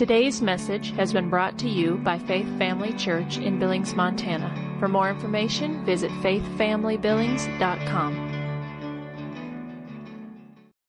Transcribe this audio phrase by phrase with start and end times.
[0.00, 4.50] Today's message has been brought to you by Faith Family Church in Billings, Montana.
[4.78, 8.14] For more information, visit faithfamilybillings.com.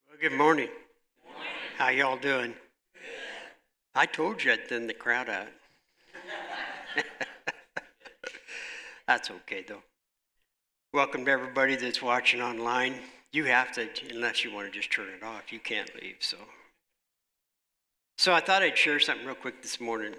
[0.08, 0.70] Well, good morning.
[1.78, 2.54] How y'all doing?
[3.94, 5.50] I told you I'd thin the crowd out.
[9.08, 9.84] That's okay though.
[10.94, 12.96] Welcome to everybody that's watching online.
[13.34, 16.16] You have to, unless you want to just turn it off, you can't leave.
[16.20, 16.38] So,
[18.22, 20.14] so I thought I'd share something real quick this morning.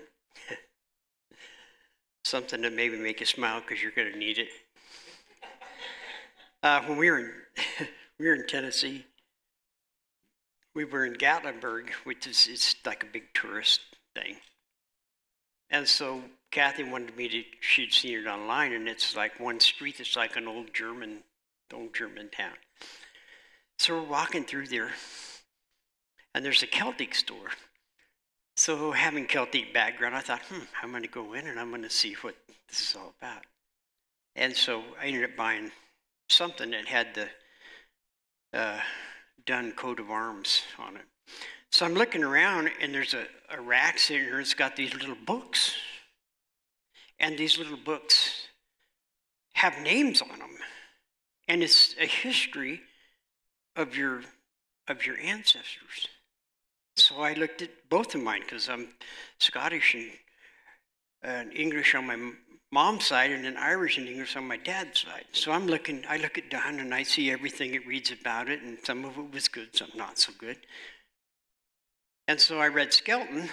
[2.25, 4.49] something to maybe make you smile because you're going to need it.
[6.65, 7.31] Uh, when we were in,
[8.19, 9.07] we were in Tennessee,
[10.75, 13.83] we were in Gatlinburg, which is it's like a big tourist
[14.17, 14.35] thing.
[15.71, 19.99] And so Kathy wanted me to, she'd seen it online, and it's like one street
[19.99, 21.19] that's like an old German,
[21.73, 22.55] old German town.
[23.79, 24.91] So we're walking through there,
[26.35, 27.51] and there's a Celtic store.
[28.57, 31.83] So having Celtic background, I thought, hmm, I'm going to go in and I'm going
[31.83, 32.35] to see what
[32.69, 33.43] this is all about.
[34.37, 35.71] And so I ended up buying
[36.29, 37.29] something that had the
[38.53, 38.81] uh,
[39.77, 41.03] coat of arms on it.
[41.71, 44.41] So I'm looking around, and there's a, a rack sitting here.
[44.41, 45.75] It's got these little books,
[47.19, 48.49] and these little books
[49.55, 50.51] have names on them,
[51.49, 52.83] and it's a history
[53.75, 54.23] of your
[54.89, 56.09] of your ancestors.
[56.97, 58.89] So I looked at both of mine because I'm
[59.39, 59.97] Scottish
[61.25, 62.33] and, English on my
[62.71, 65.27] mom's side and then Irish and English on my dad's side.
[65.33, 68.63] So I'm looking, I look at Don and I see everything it reads about it,
[68.63, 70.59] and some of it was good, some not so good.
[72.29, 73.51] And so I read Skelton,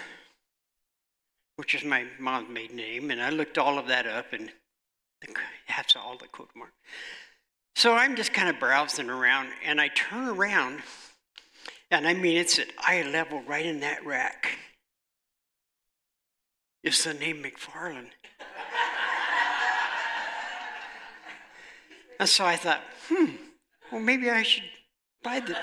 [1.56, 4.50] which is my mom's maiden name, and I looked all of that up, and
[5.68, 6.72] that's all the quote mark.
[7.76, 10.80] So I'm just kind of browsing around, and I turn around,
[11.90, 14.58] and I mean, it's at eye level right in that rack.
[16.82, 18.10] It's the name McFarland.
[22.20, 23.30] And so I thought, hmm,
[23.90, 24.64] well, maybe I should
[25.22, 25.56] buy the.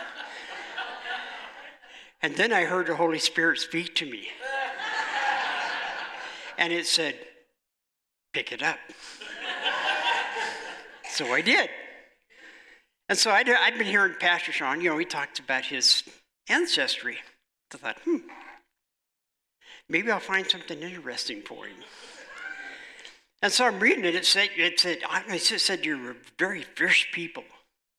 [2.21, 4.27] And then I heard the Holy Spirit speak to me.
[6.57, 7.15] And it said,
[8.33, 8.79] pick it up.
[11.11, 11.69] so I did.
[13.09, 16.03] And so I'd, I'd been hearing Pastor Sean, you know, he talked about his
[16.49, 17.17] ancestry.
[17.73, 18.17] I thought, hmm,
[19.89, 21.77] maybe I'll find something interesting for him.
[23.41, 24.15] And so I'm reading it.
[24.15, 27.43] It said, it said, it said you were very fierce people.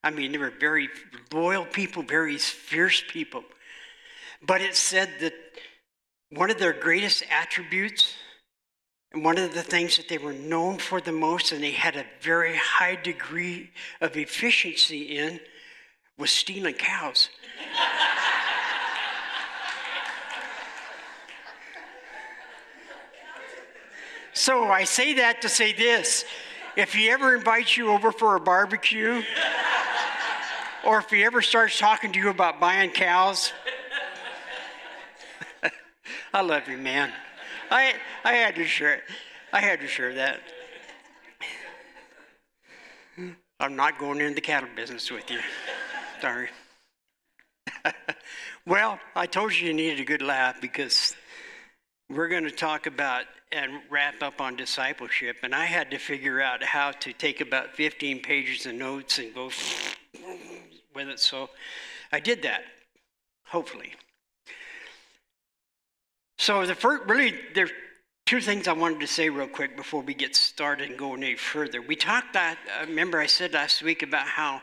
[0.02, 0.88] I mean, they were very
[1.32, 3.44] loyal people, very fierce people.
[4.42, 5.34] But it said that
[6.30, 8.14] one of their greatest attributes
[9.12, 11.96] and one of the things that they were known for the most and they had
[11.96, 13.70] a very high degree
[14.00, 15.40] of efficiency in
[16.18, 17.30] was stealing cows.
[24.34, 26.24] So I say that to say this
[26.76, 29.22] if he ever invites you over for a barbecue,
[30.84, 33.52] or if he ever starts talking to you about buying cows,
[36.32, 37.12] I love you, man.
[37.70, 39.02] I, I had to share
[39.52, 40.40] I had to share that.
[43.60, 45.40] I'm not going into the cattle business with you.
[46.20, 46.48] Sorry.
[48.66, 51.16] well, I told you you needed a good laugh because
[52.10, 55.38] we're going to talk about and wrap up on discipleship.
[55.42, 59.34] And I had to figure out how to take about 15 pages of notes and
[59.34, 59.46] go
[60.94, 61.18] with it.
[61.18, 61.48] So
[62.12, 62.62] I did that,
[63.46, 63.94] hopefully.
[66.38, 67.70] So the first, really, there's
[68.26, 71.34] two things I wanted to say real quick before we get started and go any
[71.34, 71.82] further.
[71.82, 74.62] We talked that, I remember I said last week about how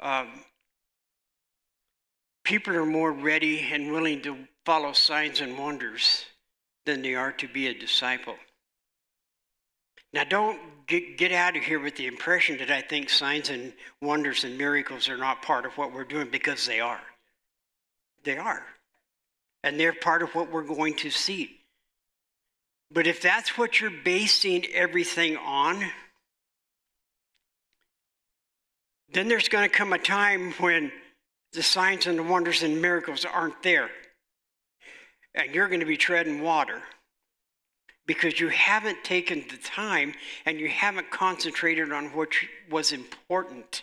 [0.00, 0.28] um,
[2.44, 6.24] people are more ready and willing to follow signs and wonders
[6.84, 8.36] than they are to be a disciple.
[10.12, 13.72] Now, don't get, get out of here with the impression that I think signs and
[14.00, 17.02] wonders and miracles are not part of what we're doing because they are.
[18.24, 18.64] They are.
[19.64, 21.58] And they're part of what we're going to see.
[22.90, 25.84] But if that's what you're basing everything on,
[29.12, 30.92] then there's going to come a time when
[31.52, 33.90] the signs and the wonders and miracles aren't there
[35.34, 36.82] and you're going to be treading water
[38.06, 40.14] because you haven't taken the time
[40.44, 42.30] and you haven't concentrated on what
[42.70, 43.82] was important.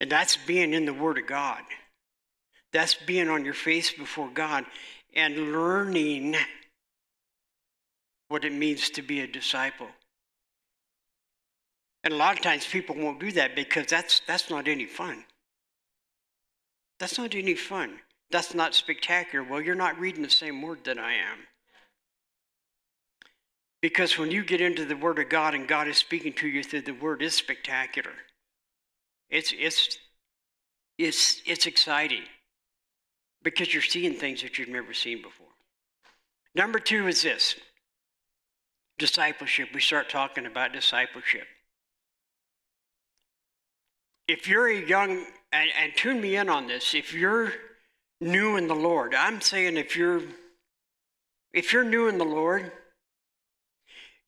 [0.00, 1.62] And that's being in the Word of God.
[2.72, 4.64] That's being on your face before God
[5.14, 6.36] and learning
[8.28, 9.88] what it means to be a disciple.
[12.04, 15.24] And a lot of times people won't do that because that's, that's not any fun.
[16.98, 17.98] That's not any fun
[18.30, 19.44] That's not spectacular.
[19.44, 21.38] Well, you're not reading the same word that I am.
[23.82, 26.62] Because when you get into the Word of God and God is speaking to you
[26.62, 28.12] through the Word, it's spectacular.
[29.28, 29.98] It's, it's,
[30.96, 32.22] it's, it's exciting
[33.42, 35.46] because you're seeing things that you've never seen before.
[36.54, 37.56] Number two is this
[38.98, 39.70] discipleship.
[39.74, 41.46] We start talking about discipleship.
[44.28, 47.52] If you're a young, and, and tune me in on this, if you're
[48.20, 50.22] new in the Lord, I'm saying if you're
[51.52, 52.72] if you're new in the Lord,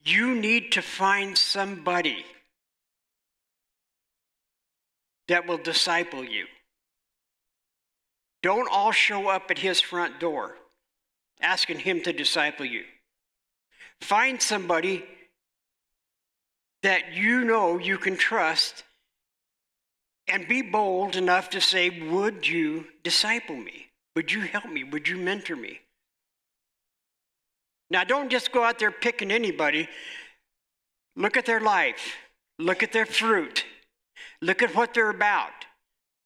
[0.02, 2.26] you need to find somebody
[5.28, 6.46] that will disciple you.
[8.44, 10.54] Don't all show up at his front door
[11.40, 12.84] asking him to disciple you.
[14.02, 15.02] Find somebody
[16.82, 18.84] that you know you can trust
[20.28, 23.86] and be bold enough to say, Would you disciple me?
[24.14, 24.84] Would you help me?
[24.84, 25.80] Would you mentor me?
[27.88, 29.88] Now, don't just go out there picking anybody.
[31.16, 32.16] Look at their life,
[32.58, 33.64] look at their fruit,
[34.42, 35.63] look at what they're about.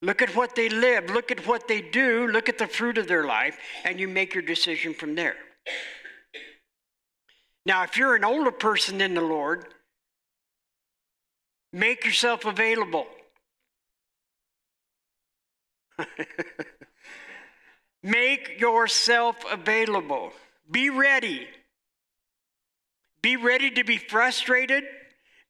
[0.00, 3.08] Look at what they live, look at what they do, look at the fruit of
[3.08, 5.34] their life, and you make your decision from there.
[7.66, 9.66] Now, if you're an older person in the Lord,
[11.72, 13.06] make yourself available.
[18.02, 20.32] make yourself available.
[20.70, 21.48] Be ready.
[23.20, 24.84] Be ready to be frustrated.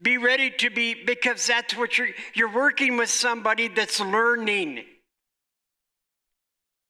[0.00, 4.84] Be ready to be, because that's what you're, you're working with somebody that's learning.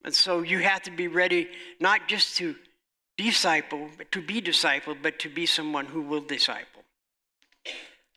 [0.05, 1.49] And so you have to be ready
[1.81, 2.55] not just to
[3.17, 6.83] disciple, but to be discipled, but to be someone who will disciple.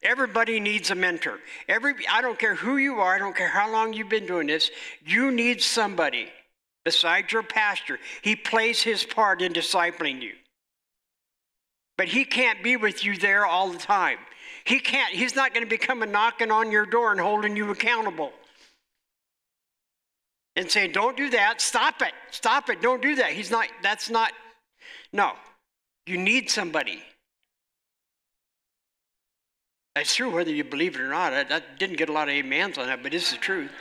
[0.03, 1.39] Everybody needs a mentor.
[1.67, 4.47] Every I don't care who you are, I don't care how long you've been doing
[4.47, 4.71] this,
[5.05, 6.29] you need somebody
[6.83, 7.99] besides your pastor.
[8.21, 10.33] He plays his part in discipling you.
[11.97, 14.17] But he can't be with you there all the time.
[14.65, 17.69] He can't, he's not going to be coming knocking on your door and holding you
[17.71, 18.31] accountable.
[20.55, 23.31] And saying, don't do that, stop it, stop it, don't do that.
[23.31, 24.31] He's not, that's not
[25.13, 25.33] no,
[26.05, 27.03] you need somebody.
[29.95, 31.33] That's true whether you believe it or not.
[31.33, 33.71] I, I didn't get a lot of amens on that, but it's the truth.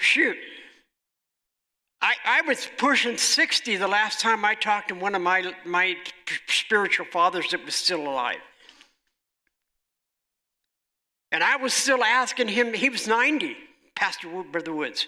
[0.00, 0.36] Shoot.
[2.00, 5.96] I, I was pushing 60 the last time I talked to one of my, my
[6.48, 8.38] spiritual fathers that was still alive.
[11.32, 13.56] And I was still asking him, he was 90,
[13.94, 15.06] Pastor Brother Woods.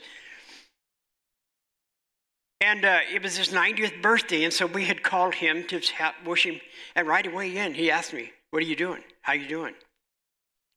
[2.63, 5.81] And uh, it was his 90th birthday, and so we had called him to
[6.25, 6.61] wish him.
[6.95, 9.03] And right away in, he asked me, "What are you doing?
[9.23, 9.75] How you doing?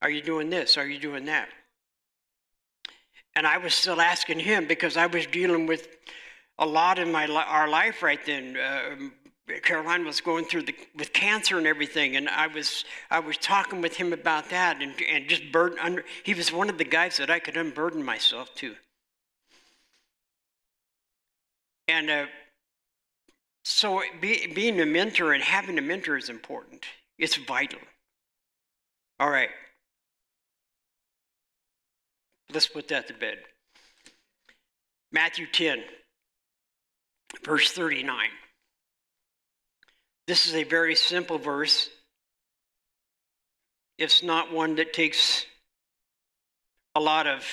[0.02, 0.78] Are you doing this?
[0.78, 1.48] Are you doing that?"
[3.36, 5.88] And I was still asking him because I was dealing with
[6.58, 8.58] a lot in my our life right then.
[8.58, 8.96] Uh,
[9.62, 13.80] Caroline was going through the, with cancer and everything, and I was I was talking
[13.80, 16.04] with him about that, and and just burden under.
[16.24, 18.76] He was one of the guys that I could unburden myself to.
[21.88, 22.26] And uh,
[23.64, 26.86] so be, being a mentor and having a mentor is important.
[27.20, 27.80] It's vital.
[29.20, 29.50] All right.
[32.52, 33.40] Let's put that to bed.
[35.12, 35.84] Matthew 10,
[37.44, 38.28] verse 39.
[40.28, 41.90] This is a very simple verse.
[43.98, 45.46] It's not one that takes
[46.96, 47.46] a lot of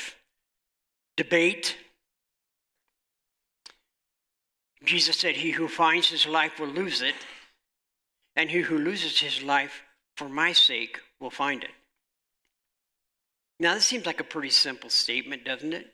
[1.17, 1.77] debate
[4.85, 7.15] Jesus said, He who finds his life will lose it,
[8.37, 9.83] and he who loses his life
[10.17, 11.71] for my sake will find it.
[13.61, 15.87] Now, this seems like a pretty simple statement, doesn't it?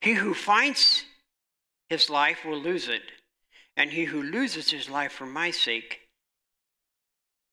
[0.00, 1.04] He who finds
[1.88, 3.02] his life will lose it,
[3.76, 6.00] and he who loses his life for my sake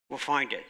[0.09, 0.63] will find it.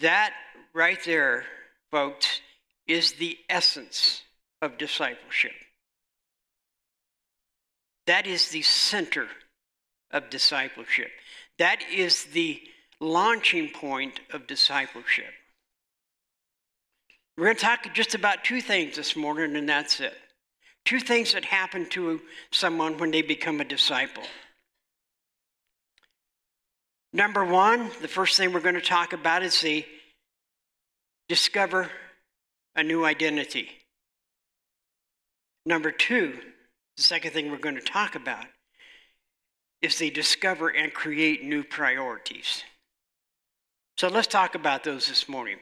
[0.00, 0.32] That
[0.72, 1.44] right there,
[1.90, 2.40] folks,
[2.86, 4.22] is the essence
[4.62, 5.52] of discipleship.
[8.06, 9.26] That is the center
[10.10, 11.10] of discipleship.
[11.58, 12.60] That is the
[13.00, 15.32] launching point of discipleship.
[17.36, 20.14] We're going to talk just about two things this morning, and that's it.
[20.84, 24.22] Two things that happen to someone when they become a disciple.
[27.12, 29.84] Number one, the first thing we're going to talk about is the
[31.28, 31.90] discover
[32.74, 33.70] a new identity.
[35.64, 36.38] Number two,
[36.96, 38.44] the second thing we're going to talk about
[39.82, 42.62] is the discover and create new priorities.
[43.96, 45.56] So let's talk about those this morning.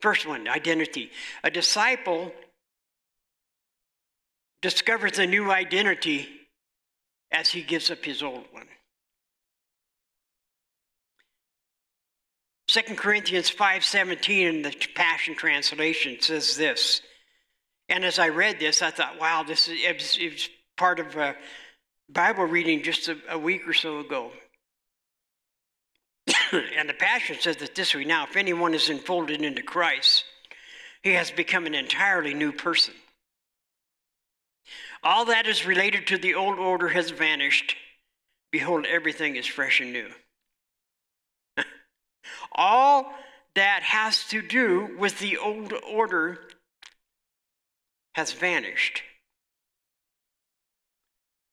[0.00, 1.10] First one identity.
[1.42, 2.32] A disciple
[4.62, 6.28] discovers a new identity
[7.30, 8.66] as he gives up his old one.
[12.74, 17.02] 2 Corinthians 5:17 in the Passion Translation says this.
[17.88, 20.98] And as I read this, I thought, wow, this is it was, it was part
[20.98, 21.36] of a
[22.08, 24.32] Bible reading just a, a week or so ago.
[26.52, 30.24] and the Passion says that this way now, if anyone is enfolded into Christ,
[31.04, 32.94] he has become an entirely new person.
[35.04, 37.76] All that is related to the old order has vanished.
[38.50, 40.08] Behold, everything is fresh and new.
[42.52, 43.12] All
[43.54, 46.38] that has to do with the old order
[48.14, 49.02] has vanished.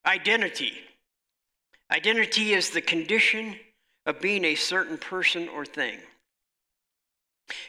[0.06, 0.74] Identity.
[1.92, 3.56] Identity is the condition
[4.06, 6.00] of being a certain person or thing.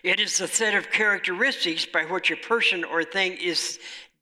[0.03, 3.79] It is the set of characteristics by which a person or thing is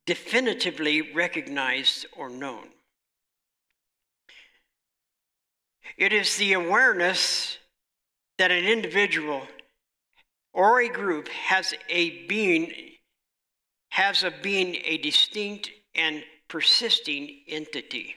[0.07, 2.69] definitively recognized or known.
[5.97, 7.59] It is the awareness
[8.41, 9.43] that an individual
[10.55, 12.73] or a group has a being
[13.91, 18.15] has a being a distinct and persisting entity.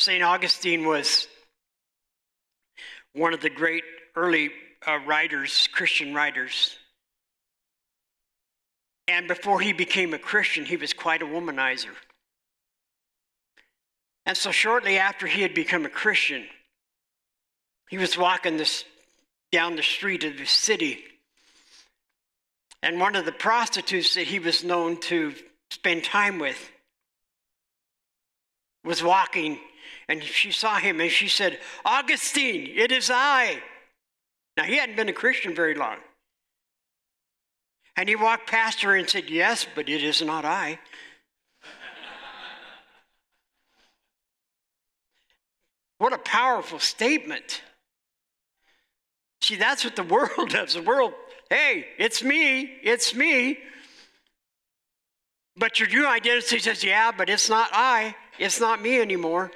[0.00, 0.22] St.
[0.22, 1.28] Augustine was
[3.12, 3.84] one of the great
[4.16, 4.48] early
[4.86, 6.78] uh, writers, Christian writers.
[9.06, 11.94] And before he became a Christian, he was quite a womanizer.
[14.24, 16.44] And so, shortly after he had become a Christian,
[17.88, 18.84] he was walking this,
[19.50, 21.02] down the street of the city.
[22.82, 25.34] And one of the prostitutes that he was known to
[25.70, 26.70] spend time with
[28.84, 29.58] was walking,
[30.08, 33.62] and she saw him and she said, Augustine, it is I.
[34.56, 35.96] Now, he hadn't been a Christian very long.
[37.96, 40.78] And he walked past her and said, Yes, but it is not I.
[46.02, 47.62] what a powerful statement.
[49.40, 50.74] See, that's what the world does.
[50.74, 51.12] The world,
[51.48, 53.58] hey, it's me, it's me.
[55.56, 59.52] But your new identity says, yeah, but it's not I, it's not me anymore.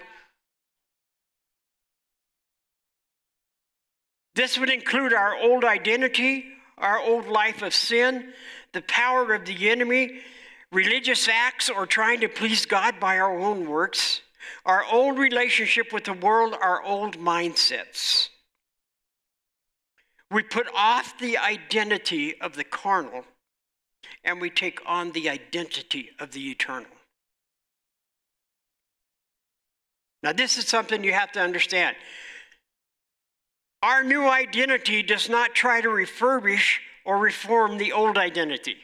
[4.37, 6.45] This would include our old identity,
[6.79, 8.33] our old life of sin,
[8.73, 10.21] the power of the enemy,
[10.71, 14.21] religious acts, or trying to please God by our own works,
[14.65, 18.29] our old relationship with the world, our old mindsets.
[20.31, 23.25] We put off the identity of the carnal
[24.25, 26.91] and we take on the identity of the eternal.
[30.23, 31.95] Now, this is something you have to understand.
[33.83, 38.76] Our new identity does not try to refurbish or reform the old identity.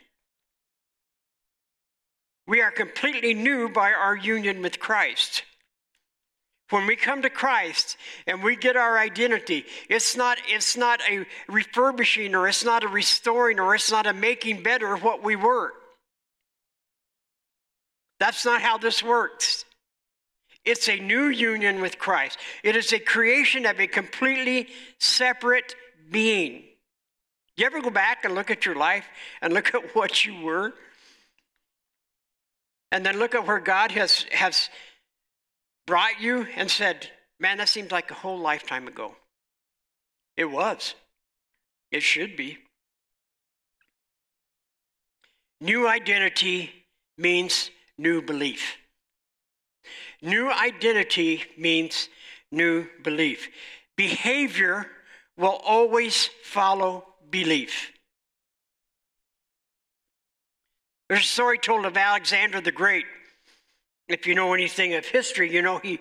[2.47, 5.43] We are completely new by our union with Christ.
[6.73, 11.27] When we come to Christ and we get our identity, it's not, it's not a
[11.47, 15.37] refurbishing or it's not a restoring or it's not a making better of what we
[15.37, 15.75] were.
[18.19, 19.67] That's not how this works.
[20.65, 22.39] It's a new union with Christ.
[22.63, 25.75] It is a creation of a completely separate
[26.11, 26.63] being.
[27.59, 29.05] You ever go back and look at your life
[29.43, 30.73] and look at what you were?
[32.91, 34.71] And then look at where God has, has
[35.87, 37.09] brought you and said,
[37.39, 39.17] Man, that seems like a whole lifetime ago.
[40.37, 40.95] It was.
[41.91, 42.59] It should be.
[45.61, 46.71] New identity
[47.19, 48.77] means new belief.
[50.21, 52.09] New identity means
[52.51, 53.49] new belief.
[53.97, 54.87] Behavior
[55.37, 57.93] will always follow belief.
[61.09, 63.05] There's a story told of Alexander the Great.
[64.13, 66.01] If you know anything of history, you know he,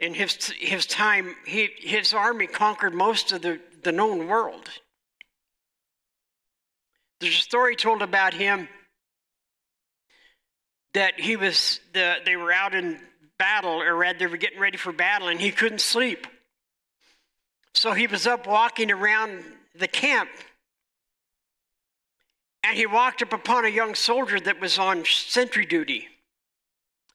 [0.00, 4.68] in his, his time, he, his army conquered most of the, the known world.
[7.20, 8.68] There's a story told about him
[10.92, 13.00] that he was the, they were out in
[13.38, 16.26] battle or rather they were getting ready for battle and he couldn't sleep
[17.74, 19.42] so he was up walking around
[19.74, 20.30] the camp
[22.62, 26.06] and he walked up upon a young soldier that was on sentry duty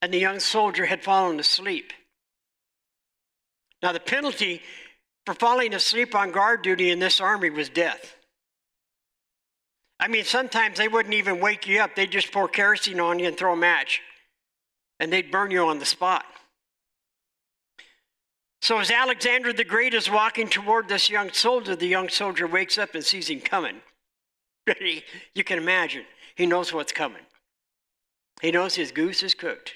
[0.02, 1.94] and the young soldier had fallen asleep
[3.82, 4.62] now the penalty
[5.26, 8.16] for falling asleep on guard duty in this army was death
[10.00, 11.96] I mean, sometimes they wouldn't even wake you up.
[11.96, 14.02] They'd just pour kerosene on you and throw a match,
[15.00, 16.26] and they'd burn you on the spot.
[18.62, 22.78] So, as Alexander the Great is walking toward this young soldier, the young soldier wakes
[22.78, 23.82] up and sees him coming.
[25.34, 27.24] you can imagine, he knows what's coming.
[28.42, 29.74] He knows his goose is cooked.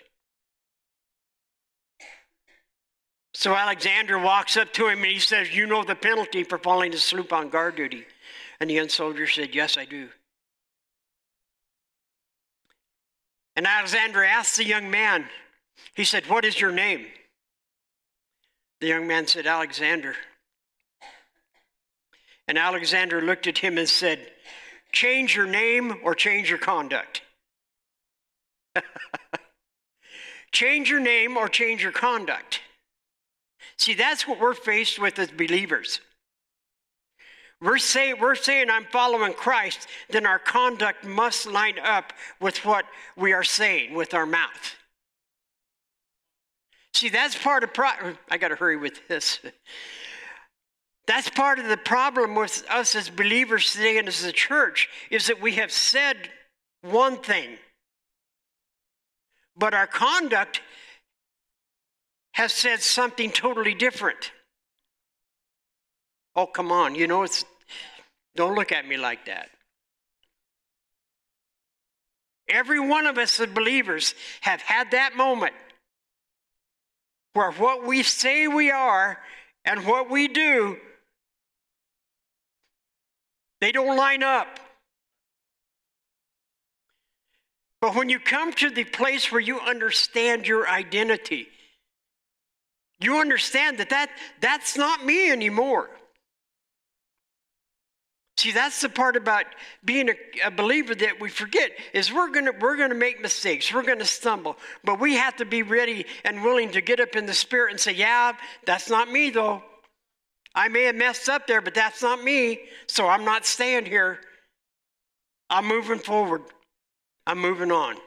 [3.33, 6.93] So Alexander walks up to him and he says, You know the penalty for falling
[6.93, 8.05] asleep on guard duty.
[8.59, 10.09] And the young soldier said, Yes, I do.
[13.55, 15.25] And Alexander asked the young man,
[15.95, 17.05] He said, What is your name?
[18.81, 20.15] The young man said, Alexander.
[22.47, 24.19] And Alexander looked at him and said,
[24.91, 27.23] Change your name or change your conduct.
[30.51, 32.61] change your name or change your conduct.
[33.77, 35.99] See, that's what we're faced with as believers.
[37.61, 42.11] We're saying, we're saying I'm following Christ, then our conduct must line up
[42.41, 44.75] with what we are saying with our mouth.
[46.93, 49.39] See, that's part of pro- I got to hurry with this.
[51.07, 55.27] That's part of the problem with us as believers today and as a church is
[55.27, 56.17] that we have said
[56.81, 57.57] one thing,
[59.57, 60.61] but our conduct
[62.33, 64.31] has said something totally different.
[66.35, 67.45] Oh, come on, you know, it's,
[68.35, 69.49] don't look at me like that.
[72.49, 75.53] Every one of us as believers have had that moment
[77.33, 79.17] where what we say we are
[79.65, 80.77] and what we do
[83.63, 84.59] they don't line up.
[87.79, 91.47] But when you come to the place where you understand your identity,
[93.03, 94.09] you understand that, that
[94.41, 95.89] that's not me anymore.
[98.37, 99.45] See, that's the part about
[99.85, 103.83] being a, a, believer that we forget is we're gonna we're gonna make mistakes, we're
[103.83, 107.33] gonna stumble, but we have to be ready and willing to get up in the
[107.33, 108.33] spirit and say, "Yeah,
[108.65, 109.63] that's not me though.
[110.55, 112.61] I may have messed up there, but that's not me.
[112.87, 114.19] So I'm not staying here.
[115.49, 116.41] I'm moving forward.
[117.25, 117.97] I'm moving on.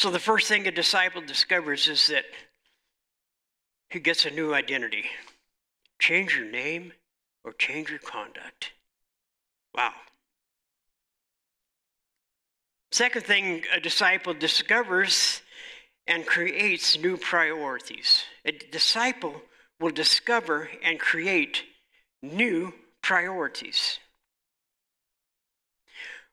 [0.00, 2.24] So the first thing a disciple discovers is that
[3.90, 5.04] he gets a new identity.
[5.98, 6.94] Change your name
[7.44, 8.72] or change your conduct.
[9.74, 9.92] Wow.
[12.90, 15.42] Second thing a disciple discovers
[16.06, 18.24] and creates new priorities.
[18.46, 19.42] A disciple
[19.80, 21.64] will discover and create
[22.22, 23.98] new priorities.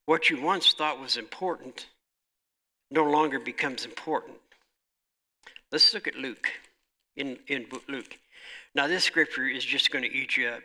[0.06, 1.88] What you once thought was important
[2.90, 4.38] no longer becomes important.
[5.72, 6.50] Let's look at Luke,
[7.16, 8.18] in, in Luke.
[8.74, 10.62] Now, this scripture is just going to eat you up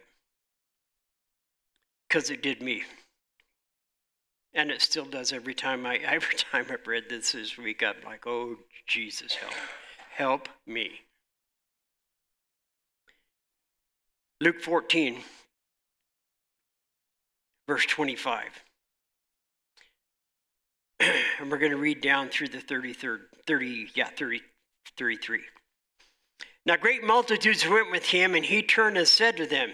[2.09, 2.85] because it did me.
[4.55, 7.83] And it still does every time I every time I've read this this week.
[7.83, 8.57] I'm like, oh
[8.87, 9.55] Jesus, help,
[10.15, 10.91] help me.
[14.41, 15.19] Luke 14,
[17.67, 18.65] verse 25.
[21.41, 24.41] and we're going to read down through the 33rd, 30, yeah, 30,
[24.97, 25.41] 33.
[26.65, 29.73] Now great multitudes went with him, and he turned and said to them,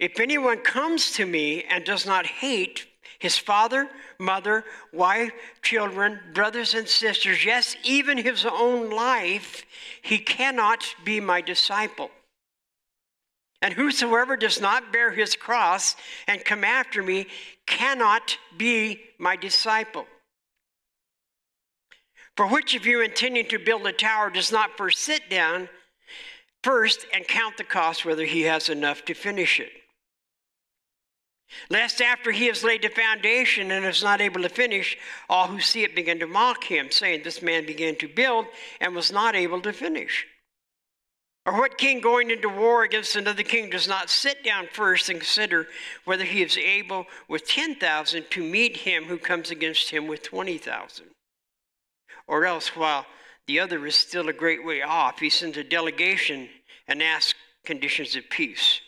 [0.00, 2.86] If anyone comes to me and does not hate
[3.18, 9.64] his father, mother, wife, children, brothers, and sisters, yes, even his own life,
[10.02, 12.10] he cannot be my disciple.
[13.62, 17.26] And whosoever does not bear his cross and come after me
[17.66, 20.06] cannot be my disciple.
[22.36, 25.68] For which of you intending to build a tower does not first sit down
[26.62, 29.72] first and count the cost whether he has enough to finish it?
[31.70, 35.60] Lest after he has laid the foundation and is not able to finish, all who
[35.60, 38.46] see it begin to mock him, saying, This man began to build
[38.80, 40.26] and was not able to finish.
[41.46, 45.20] Or what king going into war against another king does not sit down first and
[45.20, 45.68] consider
[46.04, 51.06] whether he is able with 10,000 to meet him who comes against him with 20,000?
[52.26, 53.06] Or else, while
[53.46, 56.48] the other is still a great way off, he sends a delegation
[56.88, 58.80] and asks conditions of peace.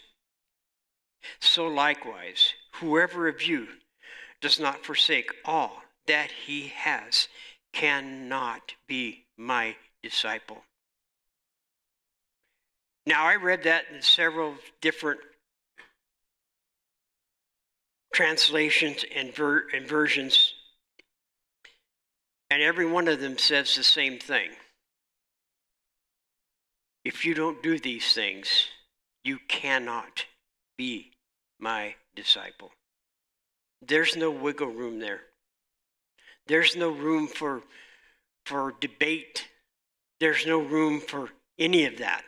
[1.40, 3.68] So likewise, whoever of you
[4.40, 7.28] does not forsake all that he has
[7.72, 10.62] cannot be my disciple.
[13.06, 15.20] Now, I read that in several different
[18.12, 20.54] translations and, ver- and versions,
[22.50, 24.50] and every one of them says the same thing.
[27.04, 28.68] If you don't do these things,
[29.24, 30.26] you cannot
[30.76, 31.12] be
[31.58, 32.70] my disciple.
[33.86, 35.20] There's no wiggle room there.
[36.46, 37.62] There's no room for,
[38.46, 39.46] for debate.
[40.20, 42.24] There's no room for any of that.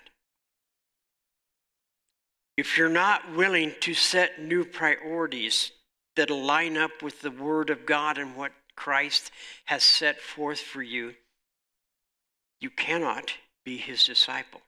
[2.56, 5.72] If you're not willing to set new priorities
[6.16, 9.30] that line up with the Word of God and what Christ
[9.66, 11.12] has set forth for you,
[12.62, 14.62] you cannot be his disciple.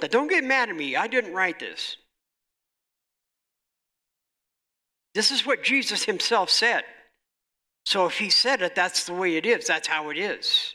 [0.00, 0.96] Now, don't get mad at me.
[0.96, 1.96] I didn't write this.
[5.14, 6.82] This is what Jesus himself said.
[7.86, 9.68] So if he said it, that's the way it is.
[9.68, 10.74] That's how it is.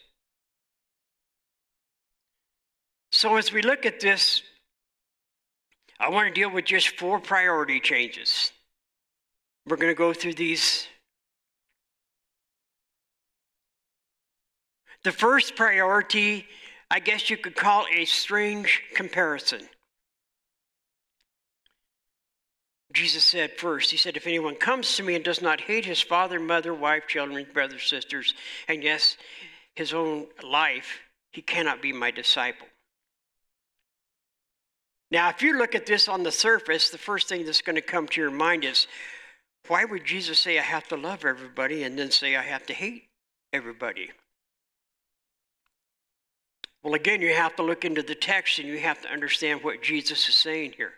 [3.12, 4.44] So as we look at this,
[6.00, 8.54] I want to deal with just four priority changes.
[9.68, 10.88] We're going to go through these.
[15.08, 16.46] The first priority,
[16.91, 19.62] I guess you could call a strange comparison.
[22.91, 26.02] Jesus said first, He said, If anyone comes to me and does not hate his
[26.02, 28.34] father, mother, wife, children, brothers, sisters,
[28.67, 29.15] and yes,
[29.76, 31.00] his own life,
[31.32, 32.67] he cannot be my disciple.
[35.10, 37.82] Now, if you look at this on the surface, the first thing that's going to
[37.82, 38.88] come to your mind is
[39.70, 42.74] why would Jesus say I have to love everybody and then say I have to
[42.74, 43.08] hate
[43.54, 44.10] everybody?
[46.88, 49.84] Well, again, you have to look into the text and you have to understand what
[49.84, 50.93] Jesus is saying here.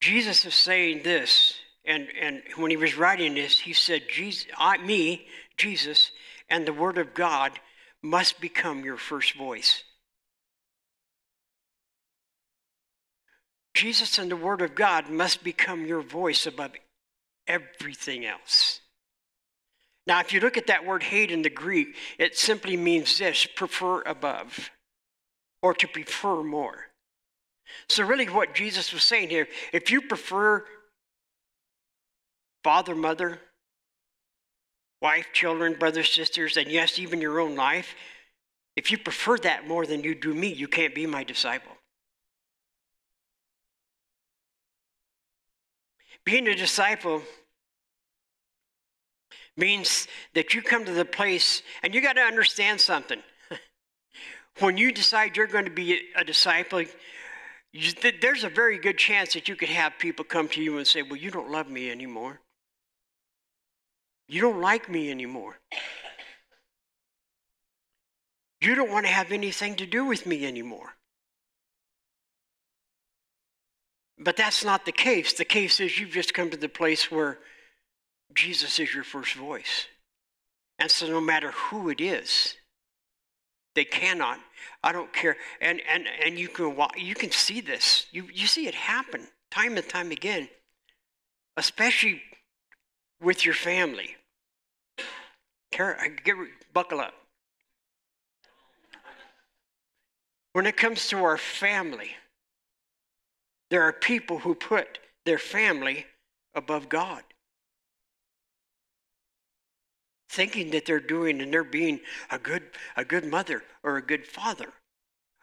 [0.00, 4.78] Jesus is saying this, and, and when he was writing this, he said, Jesus, I,
[4.78, 5.26] me,
[5.58, 6.10] Jesus,
[6.48, 7.52] and the Word of God
[8.00, 9.84] must become your first voice.
[13.74, 16.70] Jesus and the Word of God must become your voice above
[17.46, 18.80] everything else.
[20.08, 23.44] Now, if you look at that word hate in the Greek, it simply means this
[23.44, 24.70] prefer above,
[25.62, 26.86] or to prefer more.
[27.90, 30.64] So, really, what Jesus was saying here if you prefer
[32.64, 33.38] father, mother,
[35.02, 37.94] wife, children, brothers, sisters, and yes, even your own life,
[38.76, 41.72] if you prefer that more than you do me, you can't be my disciple.
[46.24, 47.22] Being a disciple
[49.58, 53.20] means that you come to the place, and you got to understand something.
[54.60, 56.82] when you decide you're going to be a disciple,
[57.72, 57.92] you,
[58.22, 61.02] there's a very good chance that you could have people come to you and say,
[61.02, 62.40] Well, you don't love me anymore.
[64.28, 65.58] You don't like me anymore.
[68.60, 70.94] You don't want to have anything to do with me anymore.
[74.18, 75.32] But that's not the case.
[75.32, 77.38] The case is you've just come to the place where
[78.38, 79.88] Jesus is your first voice.
[80.78, 82.54] And so no matter who it is,
[83.74, 84.38] they cannot.
[84.84, 85.36] I don't care.
[85.60, 88.06] And and and you can you can see this.
[88.12, 90.48] You you see it happen time and time again,
[91.56, 92.22] especially
[93.20, 94.14] with your family.
[95.72, 96.36] Care, get
[96.72, 97.14] buckle up.
[100.52, 102.12] When it comes to our family,
[103.70, 106.06] there are people who put their family
[106.54, 107.24] above God
[110.28, 112.62] thinking that they're doing and they're being a good,
[112.96, 114.68] a good mother or a good father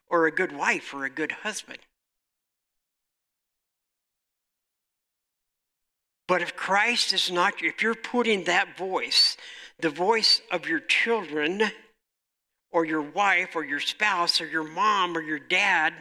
[0.09, 1.79] or a good wife or a good husband.
[6.27, 9.37] But if Christ is not, if you're putting that voice,
[9.79, 11.63] the voice of your children
[12.71, 15.93] or your wife or your spouse or your mom or your dad,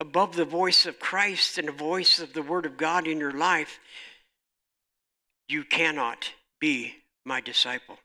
[0.00, 3.32] above the voice of Christ and the voice of the Word of God in your
[3.32, 3.80] life,
[5.48, 7.98] you cannot be my disciple.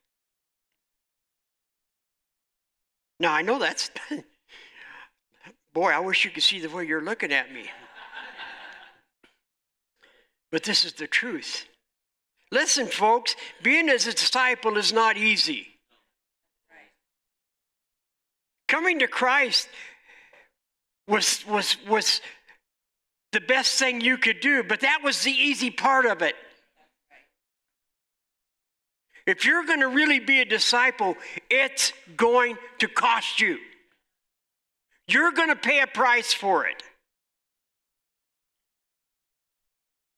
[3.20, 3.92] Now, I know that's,
[5.74, 7.66] boy, I wish you could see the way you're looking at me.
[10.52, 11.66] But this is the truth.
[12.52, 15.68] Listen, folks, being as a disciple is not easy.
[18.68, 19.68] Coming to Christ
[21.08, 22.22] was, was, was
[23.32, 26.36] the best thing you could do, but that was the easy part of it.
[29.30, 31.16] If you're going to really be a disciple,
[31.52, 33.60] it's going to cost you.
[35.08, 36.82] You're going to pay a price for it.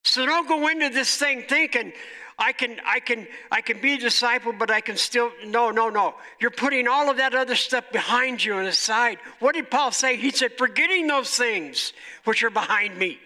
[0.06, 1.91] So don't go into this thing thinking,
[2.39, 5.30] I can, I can, I can be a disciple, but I can still.
[5.45, 6.15] No, no, no.
[6.39, 9.17] You're putting all of that other stuff behind you and aside.
[9.39, 10.15] What did Paul say?
[10.15, 11.91] He said, forgetting those things
[12.24, 13.19] which are behind me.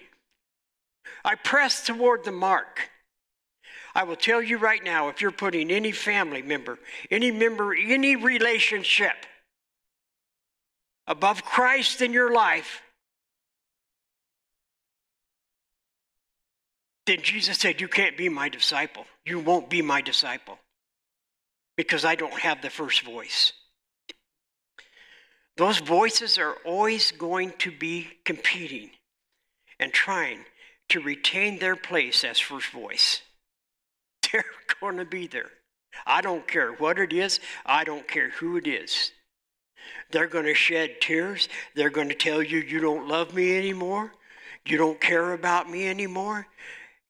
[1.24, 2.90] I press toward the mark
[3.96, 6.78] I will tell you right now if you're putting any family member,
[7.10, 9.16] any member, any relationship
[11.08, 12.82] above Christ in your life,
[17.06, 19.06] then Jesus said, You can't be my disciple.
[19.24, 20.60] You won't be my disciple
[21.78, 23.54] because I don't have the first voice.
[25.56, 28.90] Those voices are always going to be competing
[29.80, 30.40] and trying
[30.90, 33.22] to retain their place as first voice.
[34.32, 34.46] They're
[34.82, 35.52] going to be there.
[36.06, 39.12] I don't care what it is, I don't care who it is.
[40.12, 41.48] They're going to shed tears.
[41.76, 44.12] They're going to tell you you don't love me anymore.
[44.66, 46.48] You don't care about me anymore.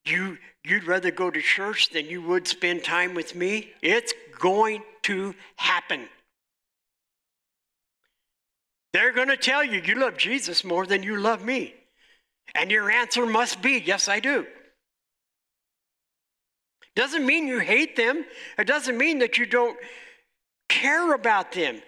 [0.05, 3.71] You you'd rather go to church than you would spend time with me.
[3.81, 6.07] It's going to happen.
[8.93, 11.75] They're going to tell you you love Jesus more than you love me.
[12.55, 14.45] And your answer must be, yes, I do.
[16.95, 18.25] Doesn't mean you hate them.
[18.57, 19.77] It doesn't mean that you don't
[20.69, 21.81] care about them.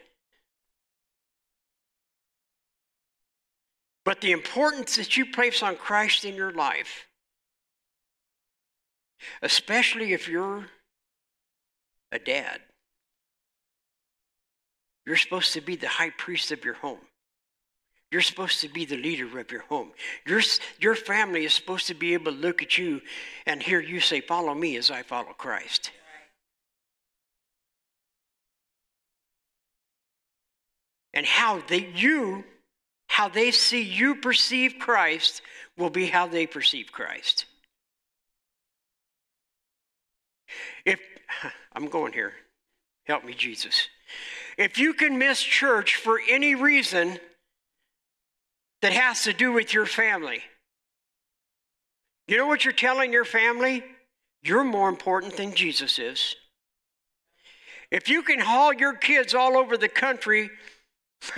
[4.03, 7.07] But the importance that you place on Christ in your life,
[9.41, 10.67] especially if you're
[12.11, 12.61] a dad,
[15.05, 16.99] you're supposed to be the high priest of your home.
[18.11, 19.91] You're supposed to be the leader of your home.
[20.25, 20.41] Your,
[20.79, 23.01] your family is supposed to be able to look at you
[23.45, 25.91] and hear you say, Follow me as I follow Christ.
[31.13, 32.43] And how they, you
[33.07, 35.41] how they see you perceive Christ
[35.75, 37.45] will be how they perceive Christ.
[40.85, 40.99] If
[41.73, 42.33] I'm going here,
[43.05, 43.87] help me, Jesus.
[44.57, 47.19] If you can miss church for any reason
[48.81, 50.41] that has to do with your family,
[52.27, 53.83] you know what you're telling your family?
[54.43, 56.35] You're more important than Jesus is.
[57.89, 60.49] If you can haul your kids all over the country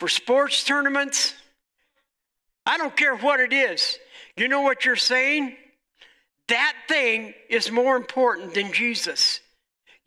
[0.00, 1.34] for sports tournaments.
[2.66, 3.98] I don't care what it is.
[4.36, 5.56] You know what you're saying?
[6.48, 9.40] That thing is more important than Jesus.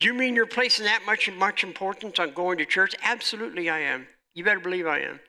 [0.01, 2.95] You mean you're placing that much much importance on going to church?
[3.03, 4.07] Absolutely I am.
[4.33, 5.19] You better believe I am.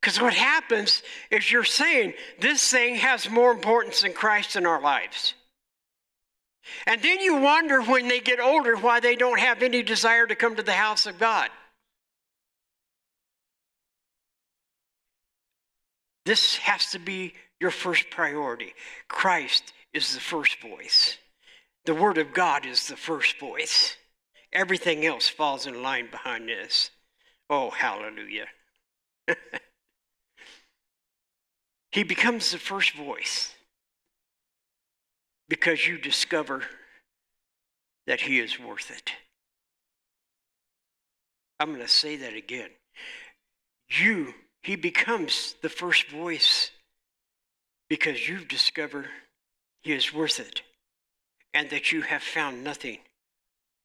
[0.00, 4.80] Because what happens is you're saying this thing has more importance than Christ in our
[4.80, 5.34] lives.
[6.86, 10.34] And then you wonder when they get older why they don't have any desire to
[10.34, 11.50] come to the house of God.
[16.24, 18.74] This has to be your first priority.
[19.08, 21.18] Christ is the first voice,
[21.84, 23.96] the Word of God is the first voice.
[24.52, 26.90] Everything else falls in line behind this.
[27.48, 28.46] Oh, hallelujah.
[31.92, 33.54] he becomes the first voice
[35.48, 36.62] because you discover
[38.06, 39.12] that He is worth it.
[41.58, 42.70] I'm going to say that again.
[43.88, 46.70] You, He becomes the first voice
[47.88, 49.06] because you've discovered
[49.82, 50.62] He is worth it
[51.52, 52.98] and that you have found nothing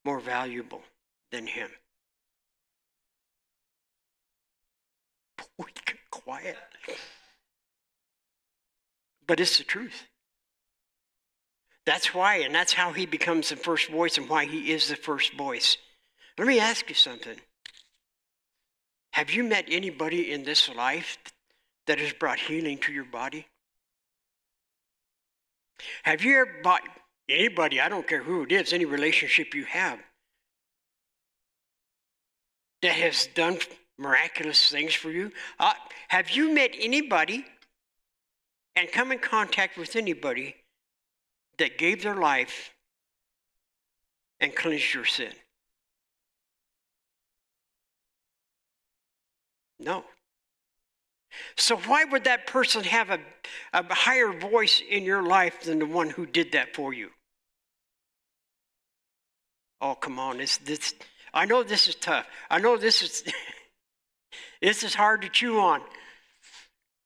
[0.06, 0.82] more valuable
[1.32, 1.70] than Him.
[5.58, 6.58] Boy, get quiet.
[9.28, 10.04] But it's the truth.
[11.86, 14.96] That's why, and that's how he becomes the first voice and why he is the
[14.96, 15.78] first voice.
[16.38, 17.40] Let me ask you something.
[19.12, 21.18] Have you met anybody in this life
[21.88, 23.48] that has brought healing to your body?
[26.04, 26.82] Have you ever bought
[27.30, 30.00] anybody, I don't care who it is, any relationship you have,
[32.82, 33.58] that has done
[33.98, 35.32] miraculous things for you?
[35.60, 35.74] Uh,
[36.08, 37.46] have you met anybody
[38.76, 40.56] and come in contact with anybody
[41.58, 42.74] that gave their life
[44.40, 45.32] and cleansed your sin?
[49.80, 50.04] No.
[51.58, 53.20] So, why would that person have a,
[53.74, 57.10] a higher voice in your life than the one who did that for you?
[59.86, 60.40] Oh, come on.
[60.40, 60.96] This, this,
[61.32, 62.26] I know this is tough.
[62.50, 63.24] I know this is,
[64.62, 65.82] this is hard to chew on.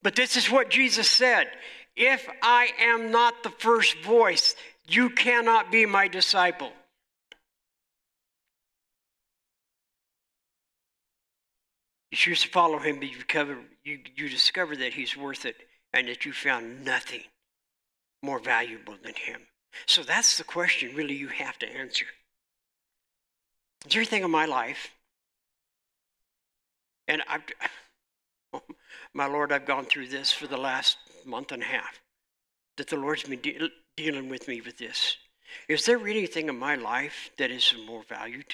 [0.01, 1.47] But this is what Jesus said
[1.97, 4.55] if I am not the first voice,
[4.87, 6.71] you cannot be my disciple.
[12.11, 15.57] You choose to follow him, but you, cover, you, you discover that he's worth it
[15.93, 17.23] and that you found nothing
[18.23, 19.41] more valuable than him.
[19.85, 22.05] So that's the question really you have to answer.
[23.85, 24.91] Is there anything in my life?
[27.07, 27.41] And I've,
[29.13, 31.99] my Lord, I've gone through this for the last month and a half
[32.77, 35.17] that the Lord's been de- dealing with me with this.
[35.67, 38.53] Is there anything in my life that is more valued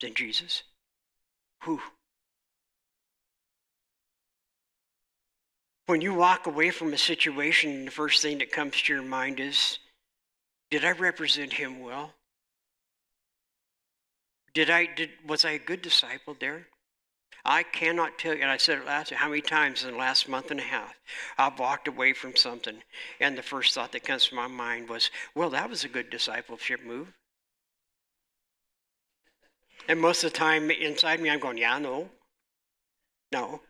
[0.00, 0.62] than Jesus?
[1.62, 1.80] Who?
[5.86, 9.40] When you walk away from a situation, the first thing that comes to your mind
[9.40, 9.78] is,
[10.70, 12.12] did I represent him well?
[14.56, 16.68] Did I did was I a good disciple there?
[17.44, 20.30] I cannot tell you, and I said it last how many times in the last
[20.30, 20.94] month and a half
[21.36, 22.82] I've walked away from something,
[23.20, 26.08] and the first thought that comes to my mind was, well, that was a good
[26.08, 27.12] discipleship move.
[29.88, 32.08] And most of the time inside me, I'm going, yeah, no,
[33.32, 33.60] no.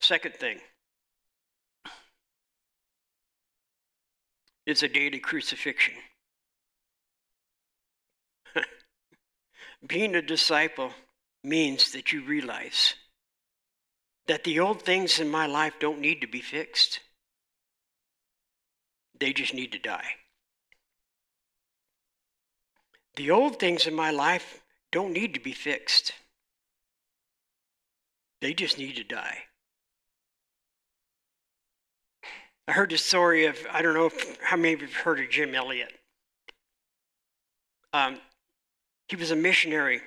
[0.00, 0.60] Second thing,
[4.64, 5.92] it's a daily crucifixion.
[9.86, 10.92] Being a disciple
[11.44, 12.94] means that you realize
[14.26, 17.00] that the old things in my life don't need to be fixed,
[19.18, 20.14] they just need to die.
[23.16, 24.60] The old things in my life
[24.92, 26.12] don't need to be fixed,
[28.40, 29.38] they just need to die.
[32.68, 35.20] I heard the story of, I don't know if, how many of you have heard
[35.20, 35.90] of Jim Elliot.
[37.94, 38.20] Um,
[39.08, 40.00] he was a missionary.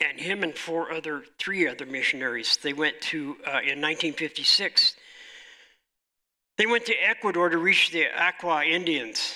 [0.00, 4.94] And him and four other, three other missionaries, they went to, uh, in 1956,
[6.58, 9.34] they went to Ecuador to reach the Auca Indians.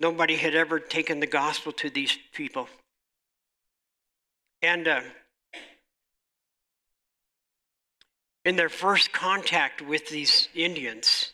[0.00, 2.68] Nobody had ever taken the gospel to these people.
[4.60, 5.00] And uh,
[8.44, 11.32] in their first contact with these Indians,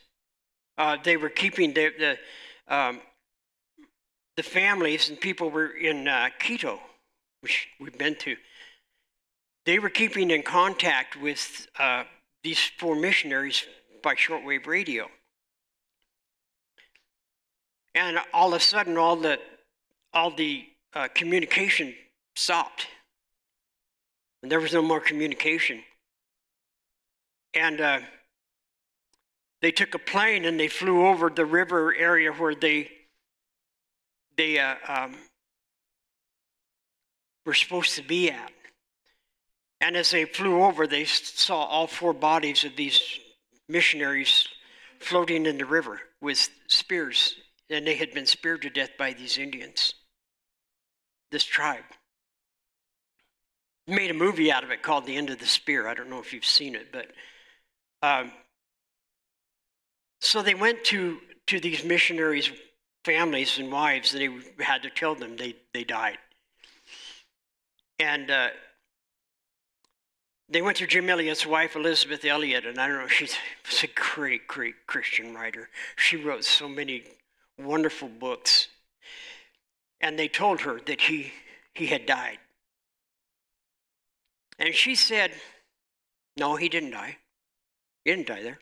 [0.76, 2.18] uh, they were keeping the, the
[2.74, 3.00] um,
[4.38, 6.78] the families and people were in uh, Quito,
[7.40, 8.36] which we've been to.
[9.66, 12.04] They were keeping in contact with uh,
[12.44, 13.66] these four missionaries
[14.00, 15.08] by shortwave radio.
[17.96, 19.40] And all of a sudden, all the,
[20.14, 21.96] all the uh, communication
[22.36, 22.86] stopped.
[24.44, 25.82] And there was no more communication.
[27.54, 28.00] And uh,
[29.62, 32.92] they took a plane and they flew over the river area where they
[34.38, 35.16] they uh, um,
[37.44, 38.52] were supposed to be at.
[39.80, 43.00] And as they flew over, they saw all four bodies of these
[43.68, 44.48] missionaries
[45.00, 47.34] floating in the river with spears,
[47.68, 49.92] and they had been speared to death by these Indians,
[51.30, 51.84] this tribe.
[53.86, 55.88] Made a movie out of it called The End of the Spear.
[55.88, 57.06] I don't know if you've seen it, but
[58.02, 58.32] um,
[60.20, 62.50] so they went to to these missionaries'
[63.08, 66.18] families and wives, that he had to tell them they, they died.
[67.98, 68.48] And uh,
[70.50, 73.86] they went to Jim Elliot's wife, Elizabeth Elliot, and I don't know, she was a
[73.86, 75.70] great, great Christian writer.
[75.96, 77.04] She wrote so many
[77.58, 78.68] wonderful books.
[80.02, 81.32] And they told her that he,
[81.72, 82.38] he had died.
[84.58, 85.32] And she said,
[86.36, 87.16] No, he didn't die.
[88.04, 88.58] He didn't die there.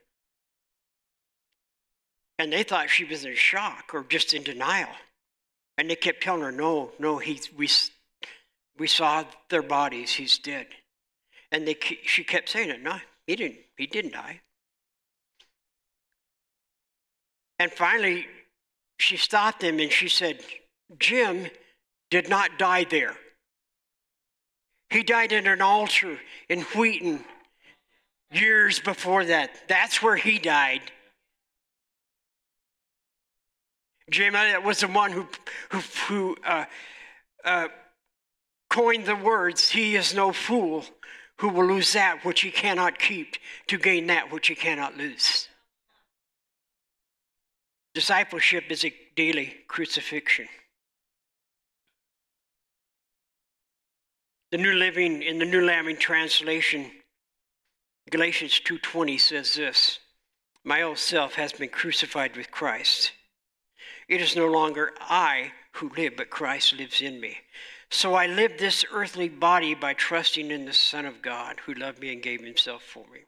[2.38, 4.90] And they thought she was in shock or just in denial.
[5.78, 7.68] And they kept telling her, no, no, he, we,
[8.78, 10.66] we saw their bodies, he's dead.
[11.52, 12.96] And they, she kept saying it, no,
[13.26, 14.40] he didn't, he didn't die.
[17.58, 18.26] And finally,
[18.98, 20.40] she stopped them and she said,
[20.98, 21.46] Jim
[22.10, 23.16] did not die there.
[24.90, 26.18] He died in an altar
[26.48, 27.24] in Wheaton
[28.30, 29.50] years before that.
[29.68, 30.82] That's where he died.
[34.10, 35.26] Jim Elliot was the one who,
[35.70, 36.64] who, who uh,
[37.44, 37.68] uh,
[38.70, 40.84] coined the words, He is no fool
[41.38, 45.48] who will lose that which he cannot keep to gain that which he cannot lose.
[47.94, 50.48] Discipleship is a daily crucifixion.
[54.50, 56.90] The New Living in the New Living Translation,
[58.10, 59.98] Galatians 2:20 says this:
[60.64, 63.12] My old self has been crucified with Christ.
[64.08, 67.36] It is no longer I who live, but Christ lives in me.
[67.90, 72.00] So I live this earthly body by trusting in the Son of God who loved
[72.00, 73.20] me and gave himself for me.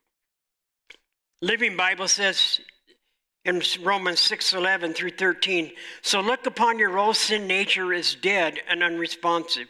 [1.41, 2.61] Living Bible says
[3.45, 5.73] in Romans 6 11 through 13,
[6.03, 9.69] so look upon your old sin nature as dead and unresponsive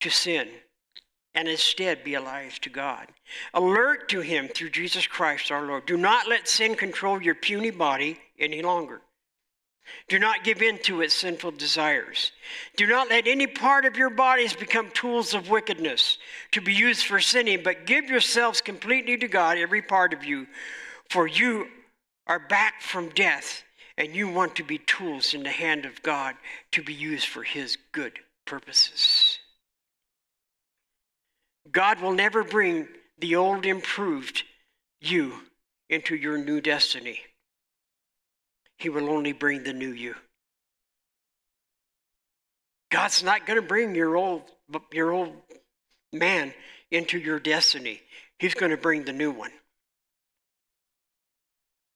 [0.00, 0.48] to sin,
[1.34, 3.08] and instead be alive to God.
[3.52, 5.86] Alert to Him through Jesus Christ our Lord.
[5.86, 9.02] Do not let sin control your puny body any longer.
[10.08, 12.32] Do not give in to its sinful desires.
[12.76, 16.18] Do not let any part of your bodies become tools of wickedness
[16.52, 20.46] to be used for sinning, but give yourselves completely to God, every part of you,
[21.08, 21.68] for you
[22.26, 23.64] are back from death
[23.96, 26.34] and you want to be tools in the hand of God
[26.72, 29.38] to be used for His good purposes.
[31.70, 32.88] God will never bring
[33.18, 34.44] the old improved
[35.00, 35.34] you
[35.88, 37.20] into your new destiny.
[38.80, 40.14] He will only bring the new you.
[42.90, 44.42] God's not going to bring your old,
[44.90, 45.34] your old
[46.12, 46.54] man
[46.90, 48.00] into your destiny.
[48.38, 49.52] He's going to bring the new one.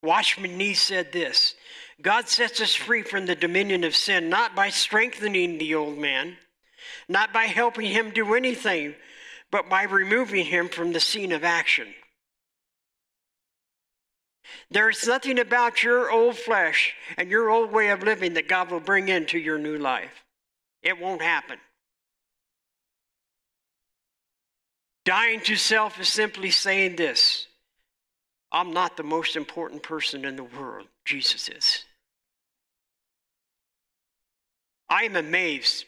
[0.03, 1.55] Watchman Nee said this
[2.03, 6.37] God sets us free from the dominion of sin, not by strengthening the old man,
[7.09, 8.95] not by helping him do anything,
[9.51, 11.89] but by removing him from the scene of action.
[14.71, 18.81] There's nothing about your old flesh and your old way of living that God will
[18.81, 20.25] bring into your new life.
[20.83, 21.59] It won't happen.
[25.05, 27.47] Dying to self is simply saying this
[28.53, 31.85] I'm not the most important person in the world, Jesus is.
[34.89, 35.87] I am amazed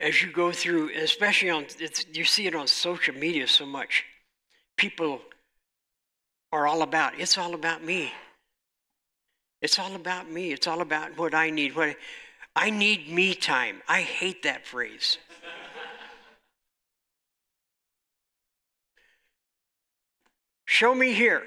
[0.00, 1.66] as you go through, especially on,
[2.12, 4.04] you see it on social media so much.
[4.76, 5.20] People
[6.54, 8.12] are all about, it's all about me.
[9.60, 10.52] It's all about me.
[10.52, 11.74] It's all about what I need.
[11.74, 11.96] What
[12.54, 13.82] I need me time.
[13.88, 15.18] I hate that phrase.
[20.64, 21.42] Show me here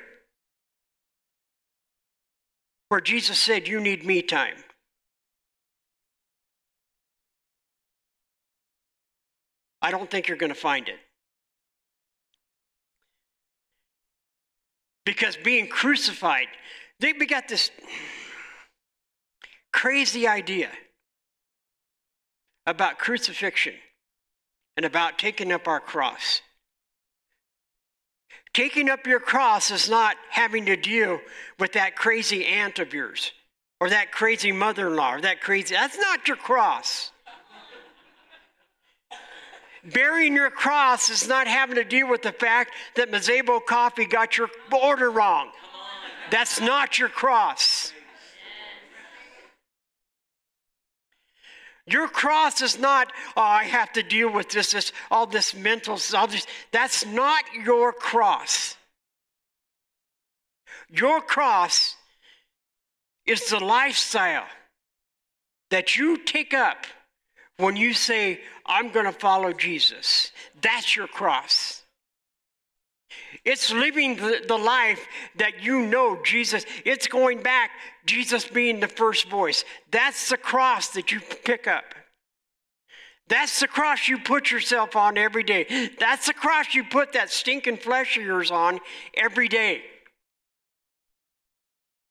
[2.89, 4.55] where Jesus said, You need me time.
[9.81, 10.99] I don't think you're going to find it.
[15.07, 16.47] Because being crucified,
[16.99, 17.71] they, got this
[19.71, 20.69] crazy idea
[22.65, 23.75] about crucifixion
[24.75, 26.41] and about taking up our cross.
[28.53, 31.21] Taking up your cross is not having to deal
[31.57, 33.31] with that crazy aunt of yours
[33.79, 37.13] or that crazy mother in law or that crazy, that's not your cross.
[39.93, 44.37] Bearing your cross is not having to deal with the fact that Mazebo Coffee got
[44.37, 45.49] your order wrong.
[46.29, 47.93] That's not your cross.
[51.85, 55.97] Your cross is not, oh, I have to deal with this, this all this mental,
[56.13, 56.45] all this.
[56.73, 58.75] That's not your cross.
[60.89, 61.95] Your cross
[63.25, 64.47] is the lifestyle
[65.69, 66.85] that you take up
[67.57, 70.31] when you say, I'm going to follow Jesus.
[70.61, 71.83] That's your cross.
[73.43, 75.05] It's living the, life
[75.37, 76.65] that you know Jesus.
[76.85, 77.71] It's going back,
[78.05, 79.63] Jesus being the first voice.
[79.91, 81.95] That's the cross that you pick up.
[83.29, 85.91] That's the cross you put yourself on every day.
[85.99, 88.79] That's the cross you put that stinking flesh of yours on
[89.13, 89.81] every day.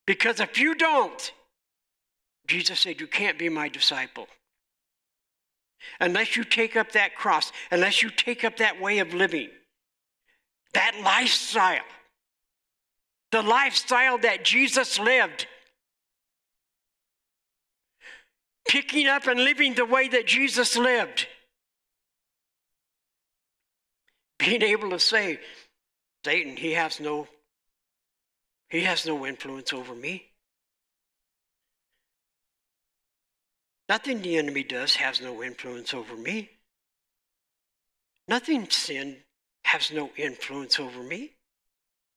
[0.06, 1.32] Because if you don't,
[2.46, 4.28] Jesus said, You can't be my disciple.
[6.00, 9.50] Unless you take up that cross, unless you take up that way of living
[10.76, 11.80] that lifestyle,
[13.32, 15.46] the lifestyle that Jesus lived,
[18.68, 21.26] picking up and living the way that Jesus lived,
[24.38, 25.40] being able to say,
[26.26, 27.26] Satan, he has no
[28.68, 30.26] he has no influence over me.
[33.88, 36.50] Nothing the enemy does has no influence over me.
[38.28, 39.16] Nothing sin
[39.64, 41.32] has no influence over me.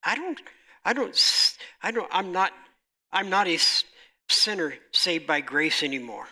[0.02, 0.40] I don't,
[0.84, 1.16] I don't,
[1.82, 2.52] I don't, I'm not,
[3.12, 3.58] I'm not a
[4.28, 6.26] sinner saved by grace anymore.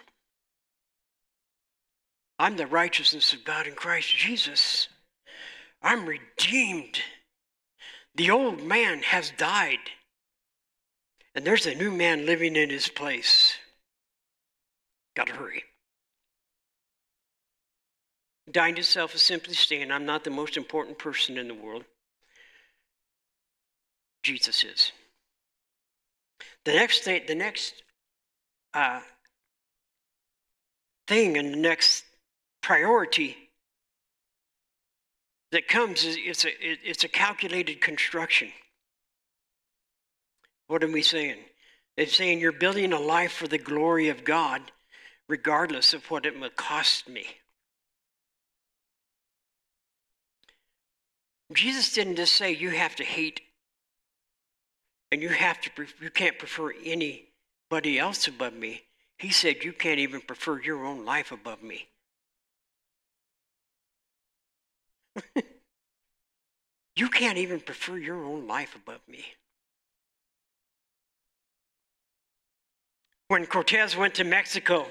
[2.39, 4.89] I'm the righteousness of God in Christ Jesus.
[5.83, 7.01] I'm redeemed.
[8.15, 9.79] The old man has died,
[11.35, 13.48] and there's a new man living in his place.
[15.19, 15.65] Gotta hurry.
[18.49, 21.85] Dying to self is simply saying, I'm not the most important person in the world.
[24.23, 24.93] Jesus is.
[26.65, 27.83] The next thing, the next
[28.73, 29.01] uh,
[31.09, 32.05] thing and the next
[32.63, 33.37] priority
[35.51, 38.51] that comes is it's a, it's a calculated construction.
[40.69, 41.39] What are we saying?
[41.97, 44.63] It's saying you're building a life for the glory of God,
[45.29, 47.27] regardless of what it will cost me.
[51.53, 53.41] Jesus didn't just say you have to hate
[55.11, 55.71] and you have to
[56.01, 58.83] you can't prefer anybody else above me.
[59.19, 61.89] He said you can't even prefer your own life above me.
[66.97, 69.25] you can't even prefer your own life above me.
[73.29, 74.87] When Cortez went to Mexico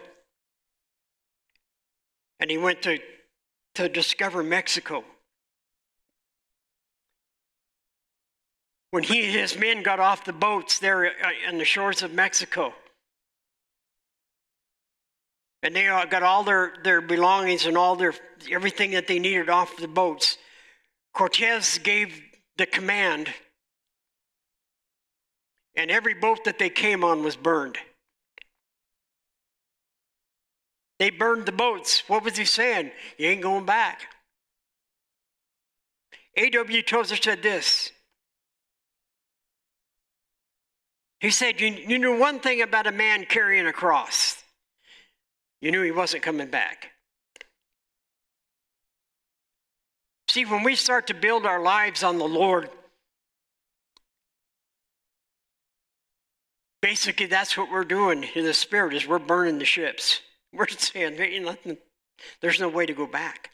[2.39, 2.99] and he went to,
[3.75, 5.03] to discover Mexico,
[8.91, 11.11] when he and his men got off the boats there
[11.47, 12.73] on uh, the shores of Mexico.
[15.63, 18.13] and they got all their, their belongings and all their
[18.49, 20.37] everything that they needed off the boats.
[21.13, 22.21] Cortez gave
[22.57, 23.27] the command,
[25.75, 27.77] and every boat that they came on was burned.
[30.99, 32.03] They burned the boats.
[32.07, 32.91] What was he saying?
[33.17, 34.07] You ain't going back.
[36.35, 36.81] A.W.
[36.83, 37.91] Tozer said this.
[41.19, 44.43] He said, you, you knew one thing about a man carrying a cross.
[45.61, 46.91] You knew he wasn't coming back.
[50.29, 52.69] See, when we start to build our lives on the Lord,
[56.81, 60.21] basically that's what we're doing in the spirit is we're burning the ships.
[60.57, 61.17] We're saying
[62.41, 63.51] there's no way to go back.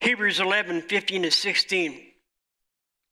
[0.00, 2.00] Hebrews 11, 15 and 16.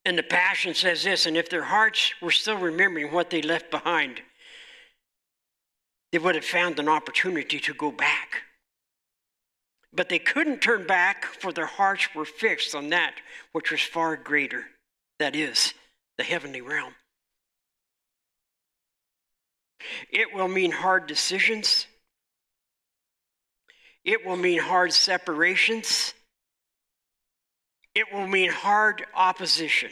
[0.07, 3.70] And the Passion says this, and if their hearts were still remembering what they left
[3.70, 4.22] behind,
[6.11, 8.43] they would have found an opportunity to go back.
[9.93, 13.14] But they couldn't turn back, for their hearts were fixed on that
[13.53, 14.64] which was far greater
[15.18, 15.74] that is,
[16.16, 16.95] the heavenly realm.
[20.11, 21.87] It will mean hard decisions,
[24.05, 26.14] it will mean hard separations,
[27.95, 29.91] it will mean hard opposition.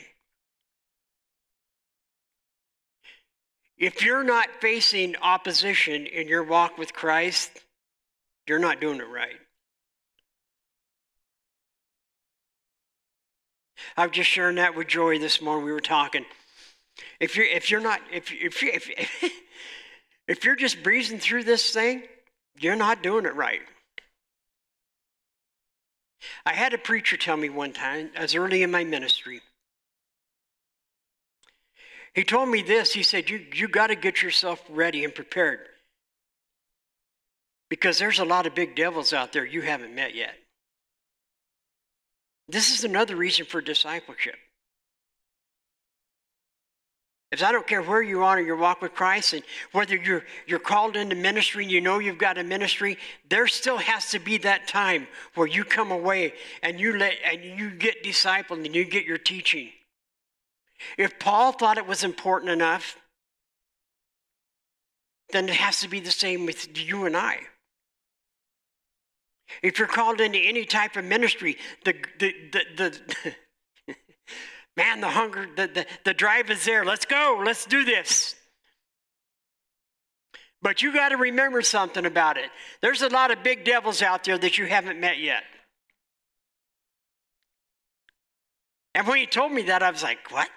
[3.76, 7.50] If you're not facing opposition in your walk with Christ,
[8.48, 9.36] you're not doing it right.
[13.96, 15.64] I was just sharing that with Joy this morning.
[15.64, 16.24] We were talking.
[17.20, 18.90] If you're if you're not if if you, if
[20.28, 22.02] if you're just breezing through this thing,
[22.60, 23.62] you're not doing it right.
[26.44, 29.40] I had a preacher tell me one time, as early in my ministry,
[32.14, 32.92] he told me this.
[32.92, 35.60] He said, You, you got to get yourself ready and prepared
[37.68, 40.34] because there's a lot of big devils out there you haven't met yet.
[42.48, 44.36] This is another reason for discipleship.
[47.30, 50.24] If I don't care where you are in your walk with Christ and whether you're,
[50.46, 52.96] you're called into ministry and you know you've got a ministry,
[53.28, 57.44] there still has to be that time where you come away and you let and
[57.44, 59.68] you get discipled and you get your teaching.
[60.96, 62.96] If Paul thought it was important enough,
[65.30, 67.40] then it has to be the same with you and I.
[69.62, 73.34] If you're called into any type of ministry, the, the, the, the
[74.78, 76.84] Man, the hunger, the, the, the drive is there.
[76.84, 77.42] Let's go.
[77.44, 78.36] Let's do this.
[80.62, 82.48] But you got to remember something about it.
[82.80, 85.42] There's a lot of big devils out there that you haven't met yet.
[88.94, 90.48] And when he told me that, I was like, what?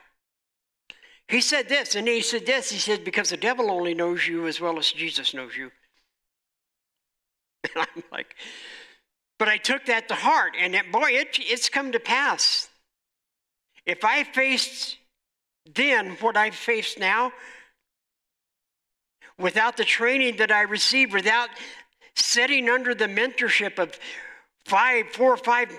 [1.28, 2.70] He said this, and he said this.
[2.70, 5.72] He said, because the devil only knows you as well as Jesus knows you.
[7.76, 8.36] And I'm like,
[9.40, 12.71] but I took that to heart, and it, boy, it, it's come to pass.
[13.86, 14.98] If I faced
[15.76, 17.32] then what I face now,
[19.38, 21.50] without the training that I received, without
[22.16, 23.98] sitting under the mentorship of
[24.66, 25.70] five, four or five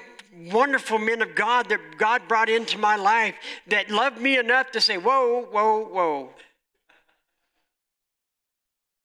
[0.50, 3.34] wonderful men of God that God brought into my life
[3.66, 6.30] that loved me enough to say, Whoa, whoa, whoa.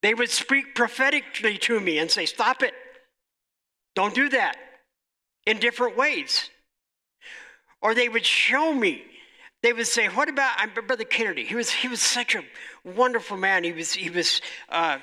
[0.02, 2.74] They would speak prophetically to me and say, Stop it.
[3.96, 4.56] Don't do that
[5.46, 6.50] in different ways.
[7.88, 9.02] Or they would show me.
[9.64, 11.46] They would say, "What about I'm Brother Kennedy?
[11.46, 12.44] He was he was such a
[12.84, 13.64] wonderful man.
[13.64, 14.98] He was he was uh,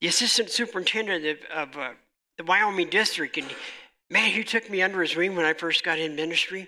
[0.00, 1.92] the assistant superintendent of, of uh,
[2.36, 3.46] the Wyoming district, and
[4.10, 6.66] man, he took me under his wing when I first got in ministry.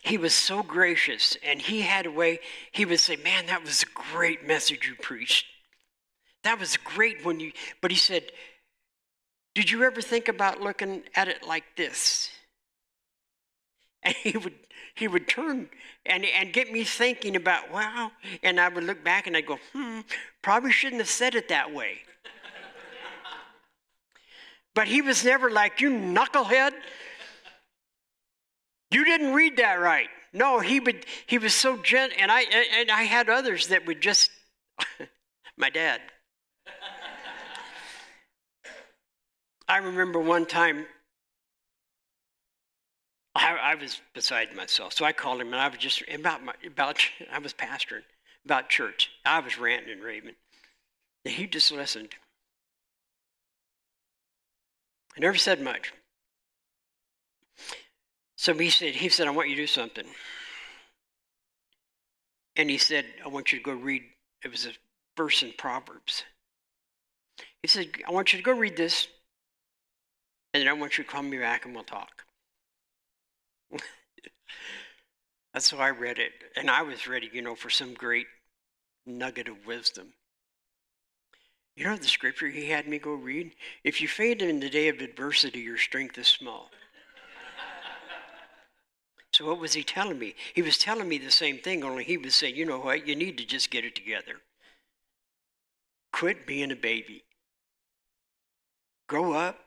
[0.00, 2.40] He was so gracious, and he had a way.
[2.72, 5.44] He would say, "Man, that was a great message you preached.
[6.44, 7.52] That was great when you."
[7.82, 8.32] But he said,
[9.54, 12.30] "Did you ever think about looking at it like this?"
[14.02, 14.54] And he would
[14.94, 15.68] he would turn
[16.04, 18.12] and, and get me thinking about, wow.
[18.42, 20.00] And I would look back and I'd go, hmm,
[20.42, 21.98] probably shouldn't have said it that way.
[24.74, 26.72] but he was never like, you knucklehead.
[28.90, 30.08] You didn't read that right.
[30.32, 32.42] No, he would he was so gentle and I
[32.78, 34.30] and I had others that would just
[35.56, 36.00] my dad.
[39.68, 40.86] I remember one time
[43.34, 44.92] I, I, was beside myself.
[44.92, 46.98] So I called him, and I was just about my, about
[47.32, 48.02] I was pastoring
[48.44, 49.10] about church.
[49.24, 50.34] I was ranting and raving.
[51.24, 52.10] And he just listened.
[55.16, 55.92] I never said much.
[58.36, 60.06] So he said, he said, I want you to do something.
[62.56, 64.02] And he said, I want you to go read.
[64.44, 64.70] It was a
[65.16, 66.24] verse in Proverbs.
[67.62, 69.08] He said, I want you to go read this,
[70.54, 72.24] and then I want you to call me back and we'll talk.
[75.54, 76.32] That's how I read it.
[76.56, 78.26] And I was ready, you know, for some great
[79.06, 80.12] nugget of wisdom.
[81.76, 83.52] You know the scripture he had me go read?
[83.84, 86.70] If you faint in the day of adversity, your strength is small.
[89.32, 90.34] so what was he telling me?
[90.54, 93.16] He was telling me the same thing, only he was saying, you know what, you
[93.16, 94.42] need to just get it together.
[96.12, 97.24] Quit being a baby.
[99.08, 99.58] Grow up.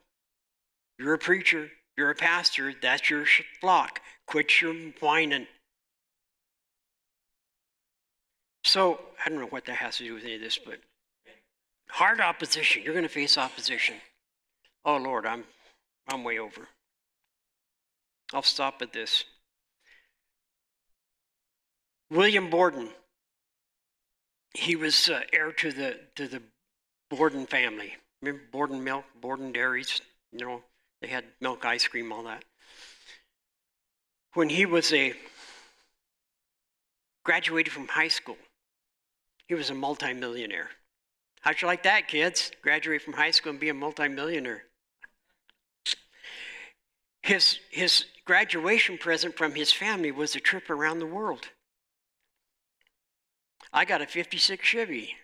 [1.00, 1.72] You're a preacher.
[1.98, 2.74] You're a pastor.
[2.82, 3.26] That's your
[3.60, 4.02] flock.
[4.28, 5.48] Quit your whining.
[8.64, 10.80] So, I don't know what that has to do with any of this, but
[11.90, 12.82] hard opposition.
[12.84, 13.96] You're going to face opposition.
[14.86, 15.44] Oh, Lord, I'm,
[16.08, 16.68] I'm way over.
[18.34, 19.26] I'll stop at this.
[22.10, 22.90] William Borden.
[24.56, 26.42] He was uh, heir to the, to the
[27.10, 27.94] Borden family.
[28.22, 30.02] Remember Borden milk, Borden dairies?
[30.32, 30.64] You know,
[31.04, 32.46] they had milk, ice cream, all that.
[34.36, 35.14] When he was a
[37.26, 38.38] graduated from high school,
[39.48, 40.70] he was a multimillionaire.
[41.42, 42.52] How'd you like that, kids?
[42.62, 44.64] Graduate from high school and be a multimillionaire.
[47.22, 51.50] His, his graduation present from his family was a trip around the world.
[53.74, 55.16] I got a 56 Chevy.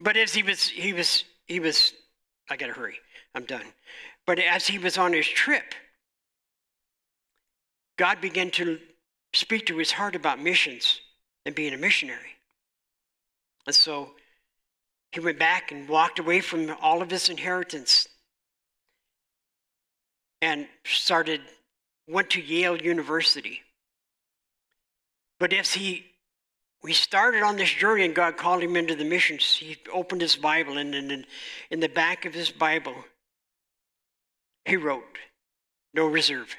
[0.00, 1.92] But as he was, he was, he was,
[2.48, 2.98] I gotta hurry,
[3.34, 3.66] I'm done.
[4.26, 5.74] But as he was on his trip,
[7.96, 8.78] God began to
[9.32, 11.00] speak to his heart about missions
[11.44, 12.36] and being a missionary.
[13.66, 14.12] And so
[15.12, 18.08] he went back and walked away from all of his inheritance
[20.40, 21.40] and started,
[22.08, 23.60] went to Yale University.
[25.38, 26.06] But as he
[26.82, 29.56] we started on this journey and God called him into the missions.
[29.56, 31.26] He opened his Bible and in,
[31.70, 32.94] in the back of his Bible,
[34.64, 35.18] he wrote,
[35.92, 36.56] No reserve.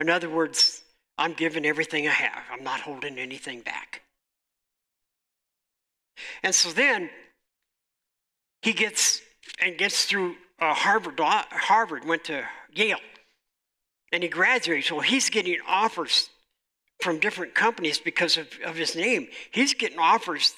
[0.00, 0.82] In other words,
[1.16, 2.42] I'm giving everything I have.
[2.50, 4.02] I'm not holding anything back.
[6.42, 7.08] And so then
[8.62, 9.22] he gets
[9.60, 11.18] and gets through uh, Harvard.
[11.20, 12.44] Harvard went to
[12.74, 12.98] Yale,
[14.12, 14.90] and he graduates.
[14.90, 16.30] Well, he's getting offers
[17.02, 19.28] from different companies because of, of his name.
[19.50, 20.54] He's getting offers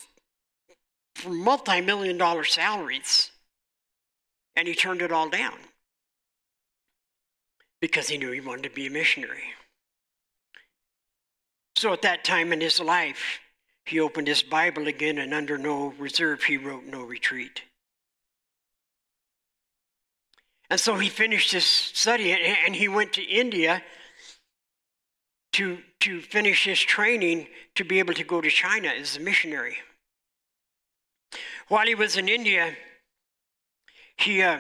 [1.15, 3.31] for multi-million dollar salaries,
[4.55, 5.59] and he turned it all down
[7.81, 9.45] because he knew he wanted to be a missionary.
[11.77, 13.41] So at that time in his life,
[13.85, 17.63] he opened his Bible again, and under no reserve, he wrote no retreat.
[20.71, 23.83] And so he finished his study and he went to India
[25.55, 27.47] to, to finish his training
[27.77, 29.77] to be able to go to China as a missionary.
[31.69, 32.75] While he was in India,
[34.17, 34.59] he uh,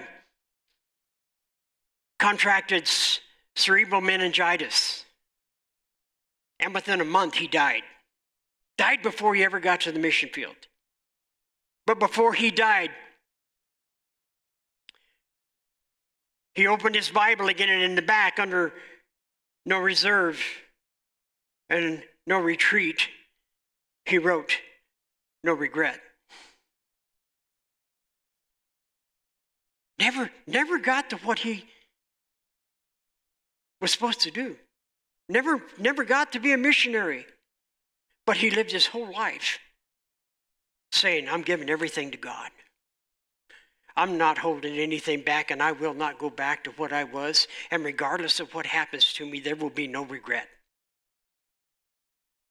[2.20, 2.88] contracted
[3.57, 5.05] cerebral meningitis.
[6.61, 7.82] And within a month, he died.
[8.78, 10.57] Died before he ever got to the mission field.
[11.86, 12.90] But before he died,
[16.55, 18.72] he opened his Bible again, and in the back, under
[19.66, 20.40] no reserve
[21.69, 23.09] and no retreat,
[24.07, 24.59] he wrote,
[25.43, 26.01] no regret.
[29.99, 31.65] Never, never got to what he
[33.81, 34.57] was supposed to do.
[35.29, 37.27] Never, never got to be a missionary.
[38.27, 39.59] But he lived his whole life
[40.93, 42.51] saying, I'm giving everything to God.
[43.97, 47.47] I'm not holding anything back, and I will not go back to what I was.
[47.71, 50.49] And regardless of what happens to me, there will be no regret.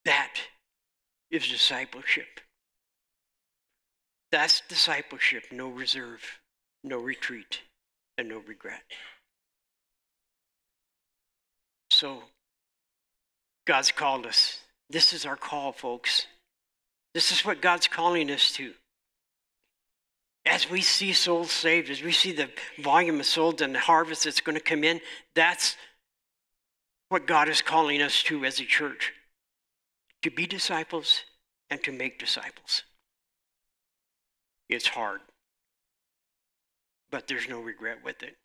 [0.06, 0.36] That
[1.32, 2.42] is discipleship.
[4.32, 6.22] That's discipleship no reserve,
[6.84, 7.62] no retreat,
[8.18, 8.82] and no regret.
[11.92, 12.24] So,
[13.66, 14.60] God's called us.
[14.90, 16.28] This is our call, folks.
[17.14, 18.74] This is what God's calling us to.
[20.46, 22.50] As we see souls saved, as we see the
[22.80, 25.00] volume of souls and the harvest that's going to come in,
[25.36, 25.78] that's
[27.10, 29.14] what God is calling us to as a church
[30.24, 31.24] to be disciples
[31.70, 32.84] and to make disciples.
[34.70, 35.22] It's hard,
[37.12, 38.38] but there's no regret with it.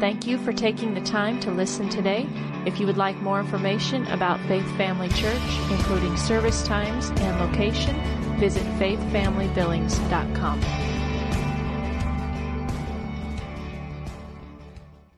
[0.00, 2.26] Thank you for taking the time to listen today.
[2.66, 5.40] If you would like more information about Faith Family Church,
[5.70, 7.94] including service times and location,
[8.38, 10.99] visit faithfamilybillings.com.